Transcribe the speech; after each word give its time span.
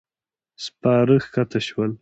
سپاره 0.65 1.15
کښته 1.21 1.59
شول. 1.67 1.89